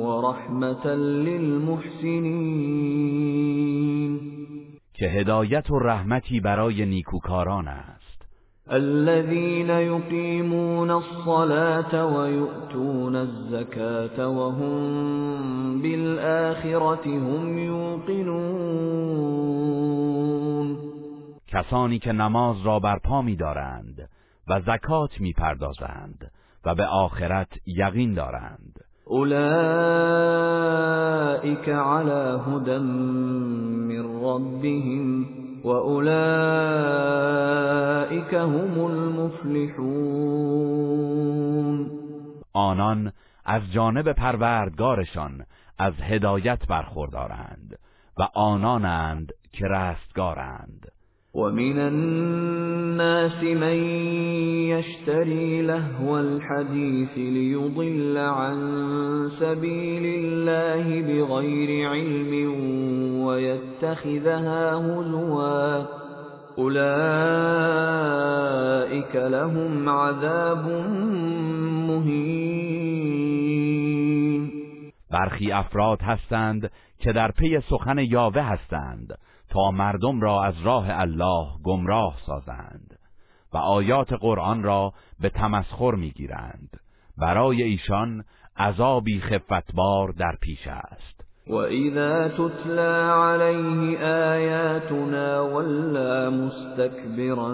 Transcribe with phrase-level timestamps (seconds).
[0.00, 2.44] ورحمة للمحسنین
[4.94, 8.04] که هدایت و رحمتی برای نیکوکاران است.
[8.70, 18.94] الذين يقيمون الصلاة ويؤتون الزكاة وهم بالآخرة هم يوقنون
[21.46, 24.08] کسانی که نماز را برپا می‌دارند
[24.48, 26.30] و زکات می‌پردازند.
[26.66, 28.80] و به آخرت یقین دارند.
[29.10, 29.34] أولئك
[31.68, 35.26] على هدى من ربهم
[35.64, 36.24] وأولئك
[38.34, 40.24] هم المفلحون.
[42.52, 43.12] آنان
[43.44, 45.46] از جانب پروردگارشان
[45.78, 47.78] از هدایت برخوردارند
[48.18, 50.93] و آنانند که رستگارند.
[51.34, 53.76] ومن الناس من
[54.70, 58.56] يشتري لهو الحديث ليضل عن
[59.40, 62.32] سبيل الله بغير علم
[63.24, 65.84] ويتخذها هزوا
[66.58, 66.84] أولئك
[69.16, 70.68] لهم عذاب
[71.88, 72.54] مهين.
[75.10, 79.18] برخی افراد هستند که در پی سخن یاوه هستند.
[79.54, 82.98] تا مردم را از راه الله گمراه سازند
[83.52, 86.70] و آیات قرآن را به تمسخر می‌گیرند.
[87.18, 88.24] برای ایشان
[88.56, 91.24] عذابی خفتبار در پیش است.
[91.46, 93.98] وَإِذَا تُتْلَى عَلَيْهِ
[94.32, 97.52] آيَاتُنَا وَلَّى مُسْتَكْبِرًا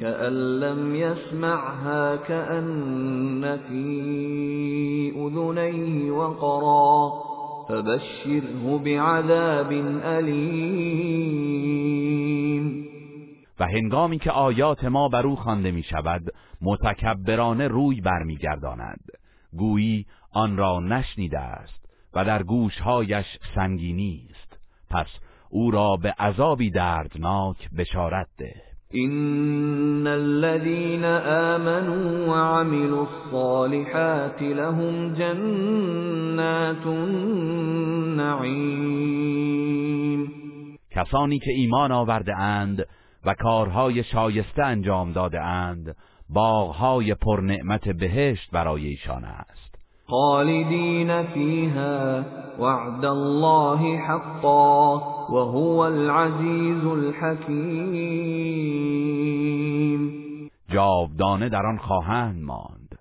[0.00, 3.86] كَأَن لَّمْ يَسْمَعْهَا كَأَنَّ فِي
[5.16, 7.33] أُذُنَيْهِ وَقْرًا
[7.68, 9.72] فَبَشِّرْهُ بِعَذَابٍ
[10.04, 11.54] أَلِيمٍ.
[13.60, 16.22] و هنگامی که آیات ما بر او خوانده می شود
[16.62, 19.04] متکبرانه روی برمیگرداند.
[19.56, 24.58] گویی آن را نشنیده است و در گوشهایش سنگینی است
[24.90, 25.06] پس
[25.50, 28.73] او را به عذابی دردناک بشارت ده.
[28.94, 38.64] إن الذين آمنوا وعملوا الصالحات لهم جنات النعيم
[40.90, 42.86] کسانی که ایمان آورده اند
[43.24, 45.96] و کارهای شایسته انجام داده اند
[46.28, 49.63] باغهای پرنعمت بهشت برای ایشان است.
[50.06, 52.24] خالدين فيها
[52.58, 54.94] وعد الله حقا
[55.30, 58.04] وهو العزيز الحكيم.
[60.70, 62.98] جاودانه در آن خواهند ماند.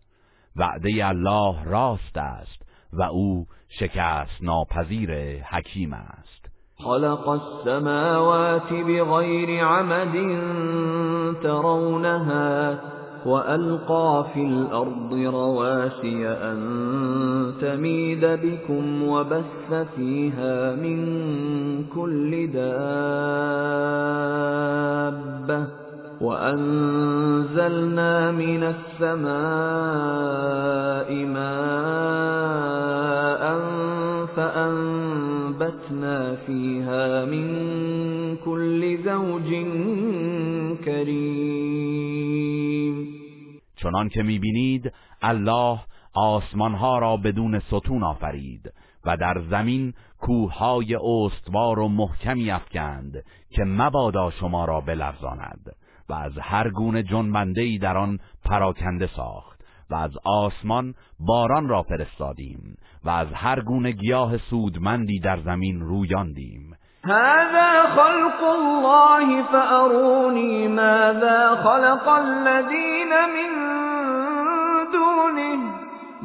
[0.56, 2.64] وعده الله راست است
[2.94, 3.46] و او
[3.80, 6.50] شکست ناپذیر حکیم است.
[6.78, 10.14] خلق السماوات بغير عمد
[11.44, 12.76] ترونها
[13.26, 16.60] وألقى في الأرض رواسي أن
[17.62, 21.00] تميد بكم وبث فيها من
[21.96, 22.64] كل دابة
[26.22, 29.34] وأنزلنا من السماء
[31.26, 32.14] ماء
[34.36, 37.48] فأنبتنا فيها من
[38.46, 39.50] كل زوج
[40.86, 41.93] كريم
[43.84, 45.80] چنان که می‌بینید الله
[46.14, 48.74] آسمانها را بدون ستون آفرید
[49.06, 55.76] و در زمین کوههای استوار و محکمی افکند که مبادا شما را بلرزاند
[56.10, 62.78] و از هر گونه جنبندهای در آن پراکنده ساخت و از آسمان باران را فرستادیم
[63.04, 66.76] و از هر گونه گیاه سودمندی در زمین رویاندیم
[67.06, 73.52] هذا خلق الله فأروني ماذا خلق الذين من
[74.92, 75.74] دونه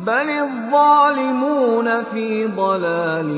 [0.06, 3.30] بل الظالمون في ضلال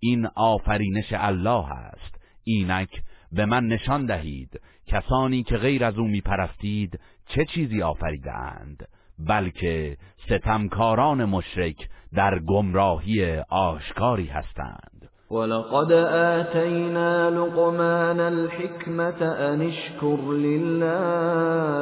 [0.00, 2.20] این آفرینش الله است.
[2.44, 3.02] اینک
[3.32, 4.60] به من نشان دهید.
[4.86, 14.26] کسانی که غیر از او میپرستید چه چیزی آفریدند بلکه ستمکاران مشرک در گمراهی آشکاری
[14.26, 15.08] هستند.
[15.30, 21.78] ولقد آتينا لقمان الحكمة أن اشكر لله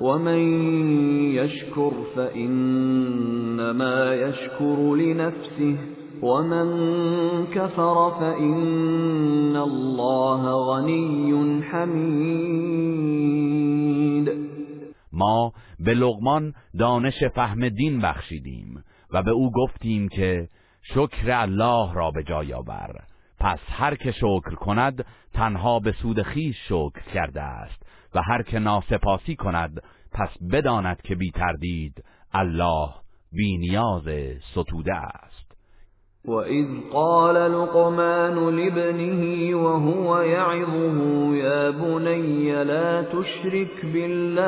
[0.00, 0.38] ومن
[1.34, 5.76] يشكر فإنما يشكر لنفسه
[6.22, 6.66] ومن
[7.46, 12.86] كفر فإن الله غني حمید.
[15.16, 20.48] ما به لغمان دانش فهم دین بخشیدیم و به او گفتیم که
[20.82, 23.04] شکر الله را به جای آور.
[23.40, 27.82] پس هر که شکر کند تنها به سود خیش شکر کرده است
[28.14, 29.82] و هر که ناسپاسی کند
[30.12, 32.88] پس بداند که بی تردید الله
[33.32, 34.08] بی نیاز
[34.52, 35.45] ستوده است.
[36.26, 40.98] وَإِذْ قَالَ لُقْمَانُ لِابْنِهِ وَهُوَ يَعِظُهُ
[41.36, 44.46] يَا بُنَيَّ لَا تُشْرِكْ بِاللَّهِ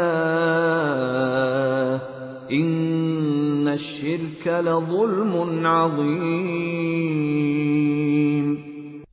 [2.51, 6.99] إِنَّ الشِّرْكَ لَظُلْمٌ عَظِيمٌ.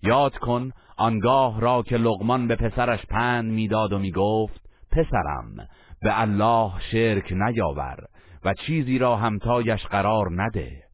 [0.04, 5.68] یاد کن آنگاه را که لقمان به پسرش پند می‌داد و می‌گفت پسرم
[6.02, 7.98] به الله شرک نیاور
[8.46, 10.85] و چیزی را همتایش قرار نده.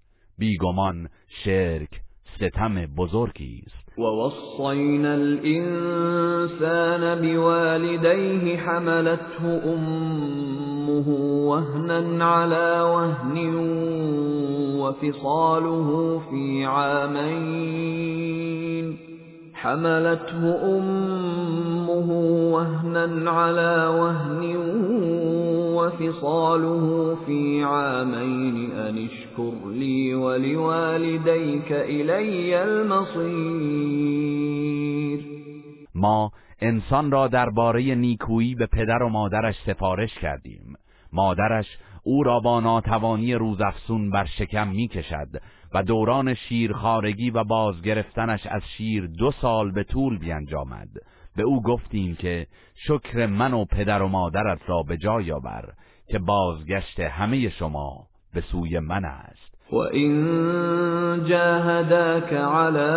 [0.41, 0.97] بیگمان
[1.43, 2.01] شرک
[2.37, 3.81] ستم بزرگی است.
[3.97, 9.43] ووصينا الإنسان بوالديه حملته
[9.73, 11.07] أمه
[11.49, 13.55] وهنا على وهن
[14.79, 18.11] وفصاله في عامين
[19.53, 20.41] حملته
[20.77, 22.09] أمه
[22.53, 24.41] وهنا على وهن
[25.81, 34.11] وفصاله في عامين أن اشكر لي ولوالديك إلي المصير.
[35.95, 36.31] ما
[36.61, 40.75] انسان را درباره نیکویی به پدر و مادرش سفارش کردیم.
[41.13, 41.65] مادرش
[42.03, 45.27] او را با ناتوانی روزافزون بر شکم می‌کشد
[45.73, 50.89] و دوران شیرخارگی و بازگرفتنش از شیر دو سال به طول بیانجامد.
[51.35, 52.47] به او گفتیم که
[52.87, 55.73] شکر من و پدر و مادرت را به جای آور
[56.07, 59.51] که بازگشت همه شما به سوی من است.
[59.71, 60.11] وَإِن
[61.25, 62.91] جَاهَدَاكَ عَلَىٰ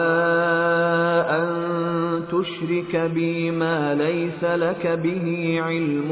[1.31, 1.48] أَن
[2.26, 6.10] تُشْرِكَ بِي مَا لَيْسَ لَكَ بِهِ عِلْمٌ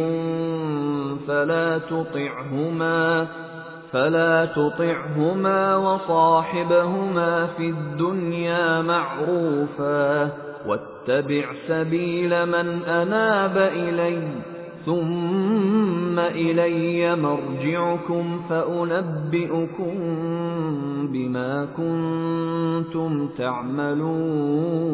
[1.26, 3.26] فَلَا تُطِعْهُمَا.
[3.92, 10.32] فلا تطعهما وصاحبهما في الدنيا معروفا
[10.66, 14.28] واتبع سبيل من أناب إلي
[14.86, 19.94] ثم إلي مرجعكم فأنبئكم
[21.12, 24.92] بما كنتم تعملون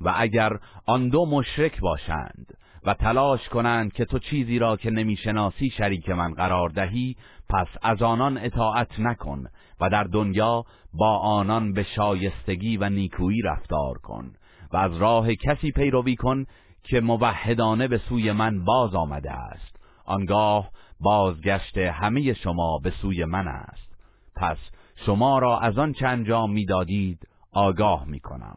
[0.00, 0.58] و اگر
[0.88, 2.49] آن دو مشرک باشند
[2.84, 7.16] و تلاش کنند که تو چیزی را که نمی‌شناسی شریک من قرار دهی
[7.48, 9.44] پس از آنان اطاعت نکن
[9.80, 14.32] و در دنیا با آنان به شایستگی و نیکویی رفتار کن
[14.72, 16.46] و از راه کسی پیروی کن
[16.82, 19.76] که موحدانه به سوی من باز آمده است.
[20.04, 23.96] آنگاه بازگشت همه شما به سوی من است.
[24.36, 24.58] پس
[25.06, 28.56] شما را از آن چه انجام می‌دادید آگاه می‌کنم.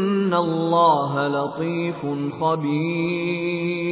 [0.33, 2.01] الله لطيف
[2.39, 3.91] خبیر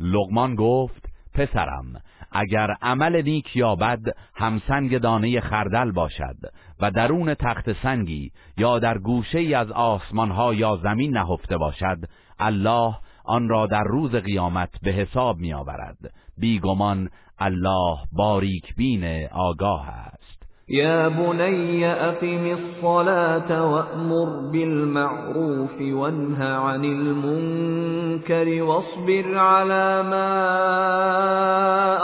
[0.00, 1.86] لغمان گفت پسرم
[2.32, 4.00] اگر عمل نیک یا بد
[4.34, 6.36] همسنگ دانه خردل باشد
[6.80, 11.98] و درون تخت سنگی یا در گوشه ای از آسمان ها یا زمین نهفته باشد
[12.38, 15.98] الله آن را در روز قیامت به حساب می آورد
[16.38, 20.43] بیگمان الله باریک بین آگاه است.
[20.68, 30.32] يا بني أقم الصلاة وأمر بالمعروف وانه عن المنكر واصبر على ما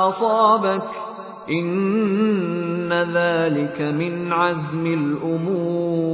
[0.09, 0.83] أصابك
[1.50, 6.11] إن ذلك من عزم الأمور.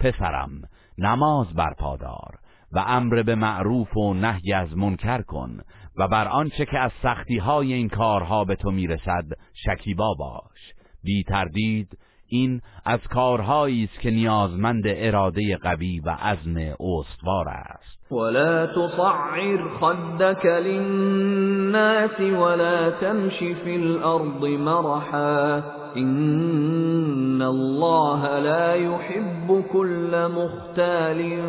[0.00, 0.62] پسرم
[0.98, 5.60] نماز برپادار و امر به معروف و نهی از منکر کن
[5.96, 10.74] و بر آنچه که از سختی های این کارها به تو می‌رسد شکیبا باش.
[11.02, 11.98] بی تردید
[12.28, 18.12] این از کارهایی است که نیازمند اراده قوی و عزم استوار است.
[18.12, 25.62] ولا تصعر خدك للناس ولا تمش في الارض مرحا
[25.96, 31.42] ان الله لا يحب كل مختال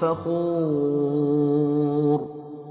[0.00, 1.56] فخور.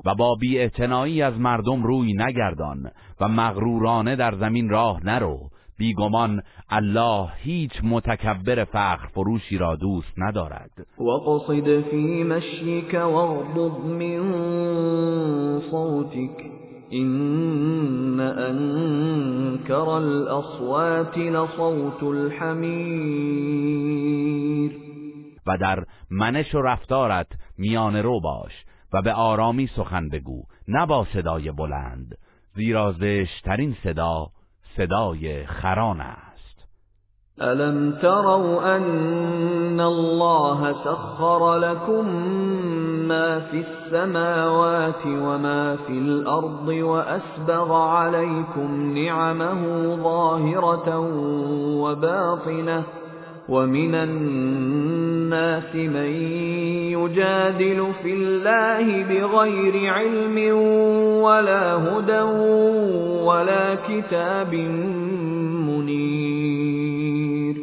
[0.05, 2.91] و با بیاعتنایی از مردم روی نگردان
[3.21, 5.39] و مغرورانه در زمین راه نرو
[5.77, 10.71] بیگمان الله هیچ متکبر فخر فروشی را دوست ندارد.
[10.99, 16.51] وقصد فی مشیک واغضض من صوتک
[16.89, 23.25] این انکر الاصوات لصوت الحمیر.
[25.47, 27.27] و در منش و رفتارت
[27.57, 32.17] میان رو باش و به آرامی سخن بگو نه با صدای بلند.
[32.55, 34.27] زیرا زشترین صدا
[34.77, 36.25] صدای خران است.
[37.41, 42.05] ألم تروا أن الله سخر لكم
[43.07, 50.99] ما في السماوات وما في الأرض وأسبغ عليكم نعمه ظاهرة
[51.81, 52.83] وباطنة
[53.49, 56.11] ومن الناس من
[56.91, 60.37] يجادل في الله بغير علم
[61.23, 62.21] ولا هدى
[63.25, 64.53] ولا كتاب
[65.65, 67.55] منیر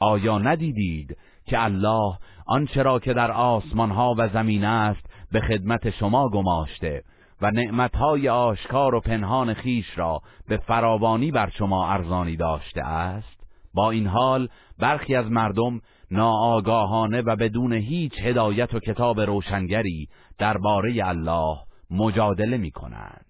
[0.00, 5.90] آیا ندیدید که الله آنچه را که در آسمان ها و زمین است به خدمت
[5.90, 7.02] شما گماشته
[7.42, 13.36] و نعمتهای آشکار و پنهان خیش را به فراوانی بر شما ارزانی داشته است؟
[13.74, 14.48] با این حال
[14.80, 15.80] برخی از مردم
[16.10, 21.56] ناآگاهانه و بدون هیچ هدایت و کتاب روشنگری درباره الله
[21.90, 23.26] مجادله می کنند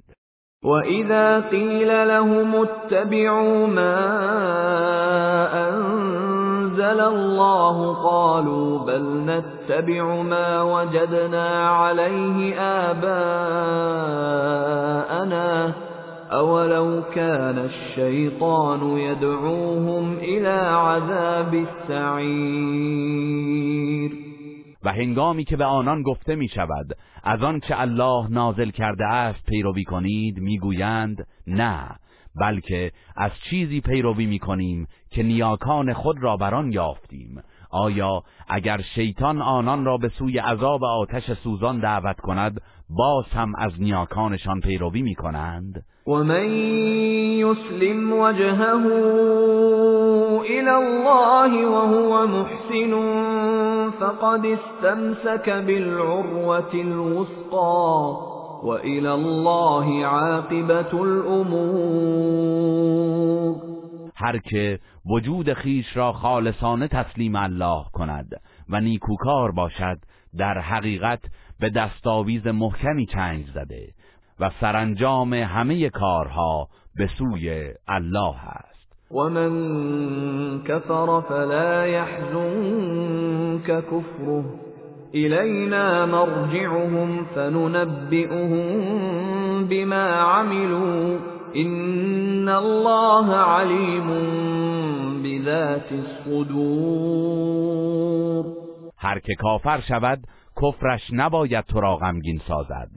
[0.62, 3.96] و اذا قیل لهم اتبعوا ما
[5.54, 14.26] انزل الله قالوا بل نتبع ما وجدنا عليه آباءنا.
[16.36, 23.06] اولو كان الشیطان يدعوهم الى عذاب السعیر
[24.84, 29.46] و هنگامی که به آنان گفته می شود از آن که الله نازل کرده است
[29.46, 31.96] پیروی کنید می‌گویند نه
[32.40, 37.42] بلکه از چیزی پیروی می کنیم که نیاکان خود را بر آن یافتیم.
[37.76, 43.72] آیا اگر شیطان آنان را به سوی عذاب آتش سوزان دعوت کند باز هم از
[43.78, 46.50] نیاکانشان پیروی می کنند ومن
[47.38, 48.86] يسلم وجهه
[50.42, 52.92] إلى الله وهو محسن
[54.00, 58.16] فقد استمسك بالعروة الوثقى
[58.62, 62.46] وإلى الله عاقبة الأمور
[64.14, 64.78] هر که
[65.10, 69.98] وجود خیش را خالصانه تسلیم الله کند و نیکوکار باشد
[70.38, 71.20] در حقیقت
[71.60, 73.88] به دستاویز محکمی چنگ زده
[74.40, 78.76] و سرانجام همه کارها به سوی الله است.
[79.10, 84.44] و من کفر فلا يحزنك كفره
[85.14, 88.58] إلينا مرجعهم فننبئهم
[89.68, 91.18] بما عملوا.
[91.56, 94.10] إن الله علیم
[95.26, 97.26] بذات الصدور.
[98.98, 100.26] هر که کافر شود
[100.62, 102.90] کفرش نباید تو را غمگین سازد.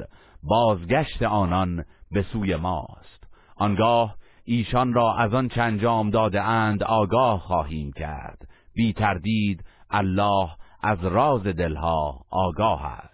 [0.43, 3.23] بازگشت آنان به سوی ماست.
[3.55, 8.47] آنگاه ایشان را از آن انجام داده اند آگاه خواهیم کرد.
[8.75, 10.49] بی تردید الله
[10.83, 13.08] از راز دلها آگاه است.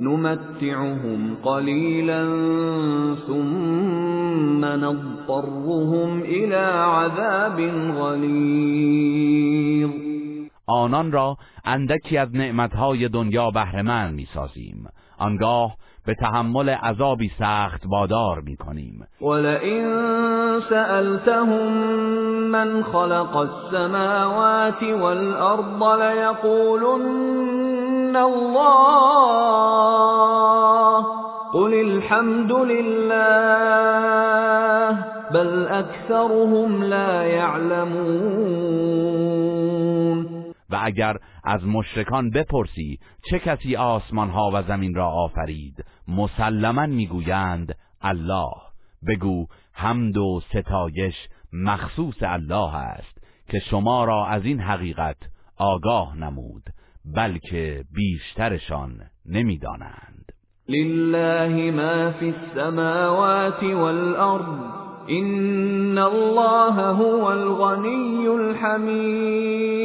[0.00, 2.24] نمتعهم قلیلا
[3.26, 7.60] ثم نضطرهم الى عذاب
[8.00, 9.90] غلیظ
[10.66, 14.88] آنان را اندکی از نعمتهای دنیا بهرهمند می‌سازیم.
[15.18, 15.76] آنگاه
[16.06, 19.06] به تحمل عذابی سخت وادار می‌کنیم.
[19.20, 19.84] ولئن
[20.70, 21.72] سألتهم
[22.50, 27.67] من خلق السماوات والأرض ليقولن
[28.16, 29.48] الله
[31.52, 33.98] قل الحمد لله
[35.32, 38.68] بل أكثرهم لا يعلمون
[40.70, 42.98] و اگر از مشرکان بپرسی
[43.30, 48.50] چه کسی آسمان ها و زمین را آفرید مسلما می‌گویند الله.
[49.08, 51.14] بگو حمد و ستایش
[51.52, 55.16] مخصوص الله است که شما را از این حقیقت
[55.56, 56.62] آگاه نمود.
[57.14, 58.90] بلکه بیشترشان
[59.26, 60.32] نمی‌دانند.
[60.68, 69.78] لله ما فی السماوات والارض این الله هو الغنی الحمید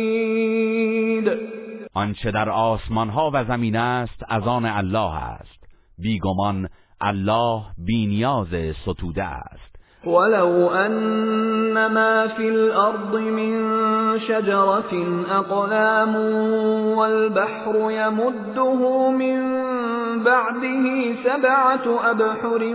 [1.94, 5.64] آنچه در آسمان ها و زمین است از آن الله است.
[5.98, 6.70] بیگمان
[7.02, 8.48] الله بینیاز
[8.86, 9.74] ستوده است.
[10.08, 16.16] ولو ان ما في الارض من شجرة أقلام
[16.98, 19.40] والبحر يمده من
[20.24, 22.74] بعده سبعة أبحر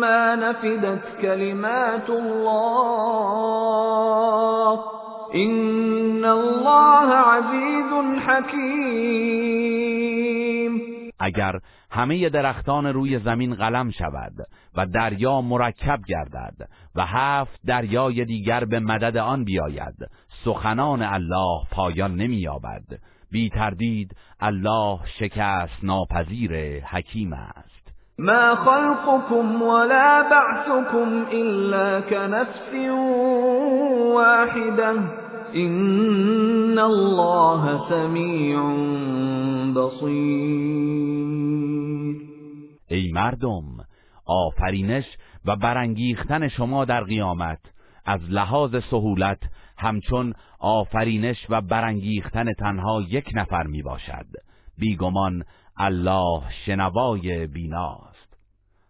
[0.00, 3.50] ما نفدت كلمات الله.
[5.34, 7.90] إن الله عزيز
[11.20, 14.32] اگر همه درختان روی زمین قلم شود
[14.76, 19.94] و دریا مرکب گردد و هفت دریای دیگر به مدد آن بیاید.
[20.44, 22.84] سخنان الله پایان نمییابد.
[23.30, 27.80] بی تردید الله شکست ناپذیر حکیم است.
[28.18, 32.74] ما خلقكم ولا بعثكم الا كنفس
[34.14, 34.88] واحده
[35.54, 38.60] ان الله سمیع
[39.74, 41.19] بصیر
[42.90, 43.64] ای مردم
[44.26, 45.04] آفرینش
[45.44, 47.58] و برانگیختن شما در قیامت.
[48.04, 49.38] از لحاظ سهولت
[49.78, 54.26] همچون آفرینش و برانگیختن تنها یک نفر می باشد.
[54.78, 55.44] بیگمان
[55.76, 58.36] الله شنوای بیناست.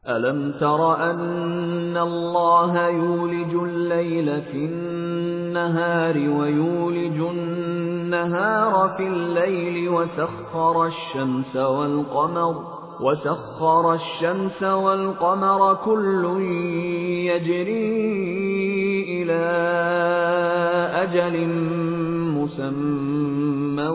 [0.05, 12.80] الم تر ان الله یولج الليل في النهار ويولج النهار في الليل وسخر الشمس والقمر.
[13.03, 16.43] وسخر الشمس والقمر كل
[17.31, 18.03] يجري
[19.23, 19.43] إلى
[21.03, 21.49] أجل
[22.37, 23.89] مسمى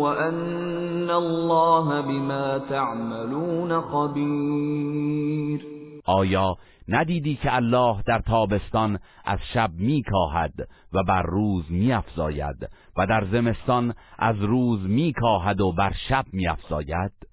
[0.00, 5.60] وأن الله بما تعملون خبير
[6.06, 6.56] آیا
[6.88, 10.54] ندیدی که الله در تابستان از شب میکاهد
[10.92, 17.29] و بر روز میافزاید و در زمستان از روز میکاهد و بر شب میافزاید؟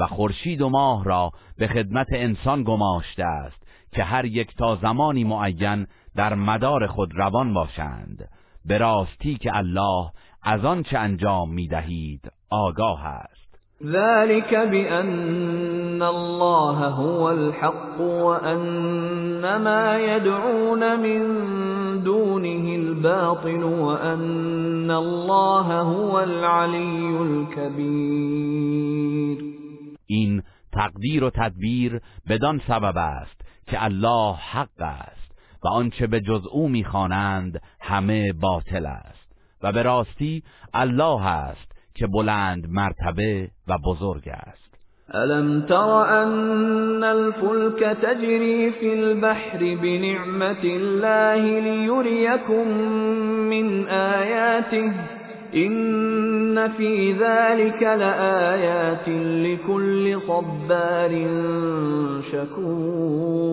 [0.00, 5.24] و خورشید و ماه را به خدمت انسان گماشته است که هر یک تا زمانی
[5.24, 8.28] معین در مدار خود روان باشند.
[8.64, 10.10] به راستی که الله
[10.42, 13.40] از آن چه انجام می دهید آگاه است.
[13.84, 21.22] ذلك بأن الله هو الحق وأن ما يدعون من
[22.00, 28.70] دونه الباطل وأن الله هو العلي الكبير.
[30.10, 30.42] این
[30.72, 35.30] تقدیر و تدبیر بدان سبب است که الله حق است
[35.64, 40.42] و آنچه به جز او می‌خوانند همه باطل است و به راستی
[40.74, 44.70] الله است که بلند مرتبه و بزرگ است.
[45.14, 52.68] الم تر ان الفلك تجري في البحر بنعمت الله ليريكم
[53.50, 55.19] من آياته
[55.52, 61.10] این فی ذلك لآیات لكل صبار
[62.22, 63.50] شکور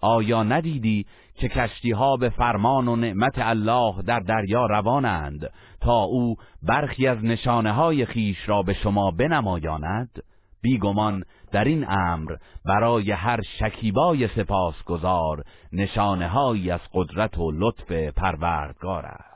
[0.00, 6.36] آیا ندیدی که کشتی ها به فرمان و نعمت الله در دریا روانند تا او
[6.62, 10.22] برخی از نشانه های خیش را به شما بنمایاند؟
[10.62, 16.38] بیگمان در این امر برای هر شکیبای سپاسگزار نشانه
[16.72, 19.31] از قدرت و لطف پروردگار است.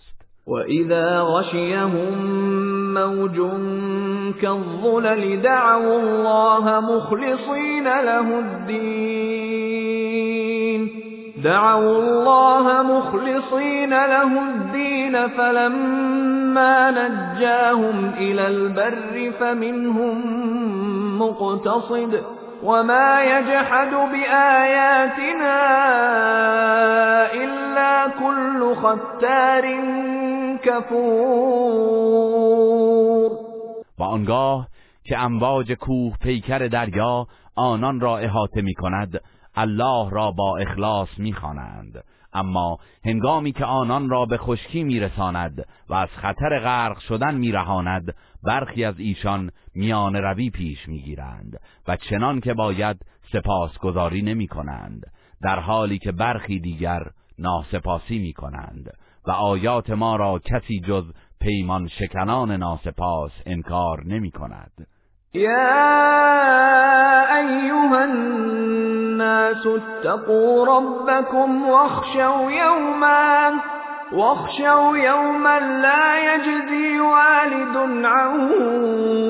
[0.47, 2.19] وَإِذَا غَشِيَهُم
[2.95, 3.37] مَّوْجٌ
[4.43, 9.77] كَالظُّلَلِ دَعَوُا اللَّهَ مُخْلِصِينَ لَهُ الدِّينَ
[11.45, 20.17] دَعَوُا اللَّهَ مُخْلِصِينَ لَهُ الدِّينَ فَلَمَّا نَجَّاهُمْ إِلَى الْبَرِّ فَمِنْهُم
[21.19, 22.23] مُّقْتَصِدٌ
[22.63, 25.57] وما يجحد بآياتنا
[27.35, 29.65] إلا كل ختار
[30.65, 32.47] کفور
[33.99, 34.69] و آنگاه
[35.05, 39.21] که امواج کوه پیکر دریا آنان را احاطه می کند
[39.55, 42.05] الله را با اخلاص می خوانند.
[42.33, 48.85] اما هنگامی که آنان را به خشکی میرساند و از خطر غرق شدن میرهاند برخی
[48.85, 52.97] از ایشان میان روی پیش می‌گیرند و چنان که باید
[53.33, 55.07] سپاسگزاری نمی کنند
[55.43, 57.03] در حالی که برخی دیگر
[57.39, 58.91] ناسپاسی می کنند
[59.27, 61.05] و آیات ما را کسی جز
[61.41, 64.87] پیمان شکنان ناسپاس انکار نمی کند.
[65.35, 66.67] یا
[67.37, 73.53] ایها الناس اتقوا ربكم واخشوا یوما
[74.13, 78.51] واخشوا يوما لا يجزي والد عن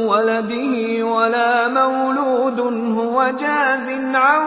[0.09, 2.61] ولده ولا مولود
[2.98, 4.42] هو جاز عن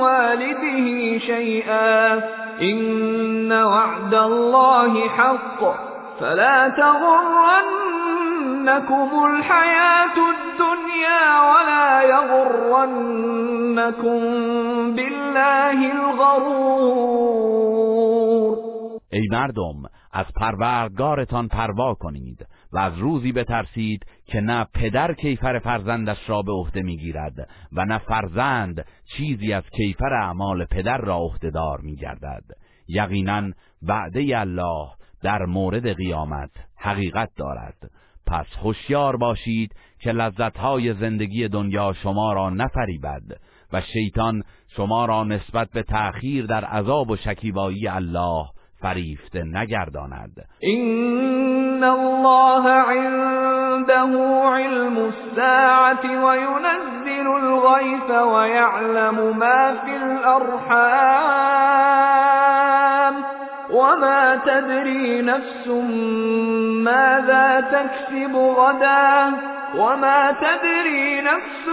[0.00, 2.20] والده شيئا
[2.62, 5.60] إن وعد الله حق
[6.20, 8.06] فلا تغرنكم
[9.26, 13.40] الحياة الدنيا ولا يغرنكم
[14.94, 17.20] بالله الغرور
[19.12, 22.46] ای مردم از پروردگارتان پروا کنید.
[22.72, 27.98] و از روزی بترسید که نه پدر کیفر فرزندش را به عهده می‌گیرد و نه
[27.98, 32.44] فرزند چیزی از کیفر اعمال پدر را عهدهدار میگردد.
[32.88, 33.50] یقینا
[33.82, 34.88] وعده الله
[35.22, 37.90] در مورد قیامت حقیقت دارد.
[38.26, 43.22] پس هوشیار باشید که لذتهای زندگی دنیا شما را نفریبد
[43.72, 48.46] و شیطان شما را نسبت به تأخیر در عذاب و شکیبایی الله
[48.80, 50.48] فریفته نگرداند.
[50.60, 51.29] این
[51.84, 54.10] الله عنده
[54.44, 61.90] علم الساعة وينزل الغیث ويعلم ما في الارحام
[63.70, 65.66] وما تدري نفس
[66.84, 69.32] ماذا تكسب غدا
[69.76, 71.70] وما تدري نفس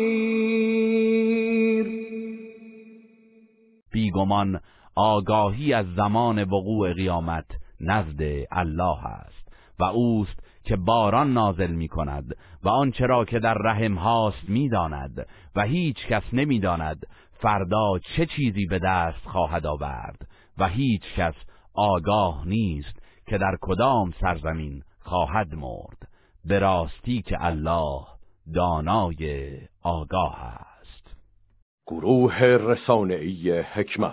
[3.93, 4.61] بیگمان
[4.97, 7.45] آگاهی از زمان وقوع قیامت
[7.81, 9.49] نزد الله است
[9.79, 14.69] و اوست که باران نازل می کند و آنچه را که در رحم هاست می
[14.69, 21.03] داند و هیچ کس نمی داند فردا چه چیزی به دست خواهد آورد و هیچ
[21.17, 21.35] کس
[21.75, 26.09] آگاه نیست که در کدام سرزمین خواهد مرد
[26.45, 28.07] به راستی که الله
[28.55, 31.17] دانای آگاه است.
[31.87, 34.13] گروه رسانه‌ای حکمت